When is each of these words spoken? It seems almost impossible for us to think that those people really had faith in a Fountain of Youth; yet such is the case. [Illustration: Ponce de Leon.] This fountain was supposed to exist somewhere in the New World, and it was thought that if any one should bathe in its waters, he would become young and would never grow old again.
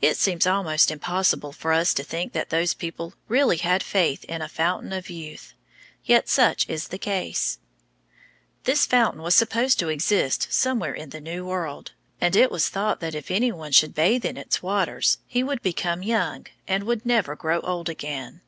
It 0.00 0.16
seems 0.16 0.46
almost 0.46 0.90
impossible 0.90 1.52
for 1.52 1.74
us 1.74 1.92
to 1.92 2.02
think 2.02 2.32
that 2.32 2.48
those 2.48 2.72
people 2.72 3.12
really 3.28 3.58
had 3.58 3.82
faith 3.82 4.24
in 4.24 4.40
a 4.40 4.48
Fountain 4.48 4.90
of 4.94 5.10
Youth; 5.10 5.52
yet 6.02 6.30
such 6.30 6.66
is 6.66 6.88
the 6.88 6.96
case. 6.96 7.58
[Illustration: 8.64 8.64
Ponce 8.64 8.64
de 8.64 8.64
Leon.] 8.64 8.64
This 8.72 8.86
fountain 8.86 9.22
was 9.22 9.34
supposed 9.34 9.78
to 9.78 9.88
exist 9.90 10.50
somewhere 10.50 10.94
in 10.94 11.10
the 11.10 11.20
New 11.20 11.44
World, 11.46 11.92
and 12.22 12.34
it 12.34 12.50
was 12.50 12.70
thought 12.70 13.00
that 13.00 13.14
if 13.14 13.30
any 13.30 13.52
one 13.52 13.72
should 13.72 13.94
bathe 13.94 14.24
in 14.24 14.38
its 14.38 14.62
waters, 14.62 15.18
he 15.26 15.42
would 15.42 15.60
become 15.60 16.02
young 16.02 16.46
and 16.66 16.84
would 16.84 17.04
never 17.04 17.36
grow 17.36 17.60
old 17.60 17.90
again. 17.90 18.40